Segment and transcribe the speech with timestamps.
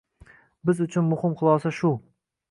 [0.69, 1.93] Biz uchun muhim xulosa shu.